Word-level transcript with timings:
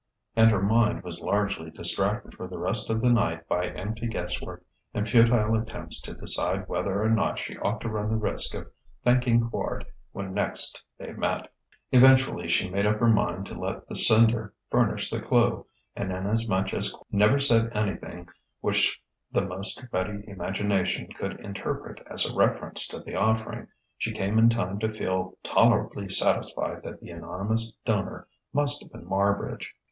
And 0.35 0.49
her 0.49 0.63
mind 0.63 1.03
was 1.03 1.21
largely 1.21 1.69
distracted 1.69 2.33
for 2.33 2.47
the 2.47 2.57
rest 2.57 2.89
of 2.89 3.01
the 3.03 3.11
night 3.13 3.47
by 3.47 3.67
empty 3.67 4.07
guesswork 4.07 4.65
and 4.95 5.07
futile 5.07 5.53
attempts 5.55 6.01
to 6.01 6.15
decide 6.15 6.67
whether 6.67 7.03
or 7.03 7.07
not 7.11 7.37
she 7.37 7.55
ought 7.59 7.81
to 7.81 7.89
run 7.89 8.09
the 8.09 8.15
risk 8.15 8.55
of 8.55 8.71
thanking 9.03 9.47
Quard 9.47 9.85
when 10.11 10.33
next 10.33 10.81
they 10.97 11.13
met. 11.13 11.53
Eventually 11.91 12.47
she 12.47 12.67
made 12.67 12.87
up 12.87 12.97
her 12.97 13.05
mind 13.07 13.45
to 13.45 13.53
let 13.53 13.87
the 13.87 13.93
sender 13.93 14.55
furnish 14.71 15.11
the 15.11 15.19
clue; 15.21 15.67
and 15.95 16.11
inasmuch 16.11 16.73
as 16.73 16.91
Quard 16.93 17.03
never 17.11 17.37
said 17.39 17.69
anything 17.77 18.27
which 18.59 18.99
the 19.31 19.45
most 19.45 19.85
ready 19.91 20.27
imagination 20.27 21.09
could 21.11 21.39
interpret 21.41 21.99
as 22.09 22.25
a 22.25 22.33
reference 22.33 22.87
to 22.87 23.01
the 23.01 23.13
offering, 23.13 23.67
she 23.99 24.13
came 24.13 24.39
in 24.39 24.49
time 24.49 24.79
to 24.79 24.89
feel 24.89 25.37
tolerably 25.43 26.09
satisfied 26.09 26.81
that 26.81 26.99
the 27.01 27.11
anonymous 27.11 27.73
donor 27.85 28.27
must 28.51 28.81
have 28.81 28.91
been 28.91 29.05
Marbridge. 29.07 29.75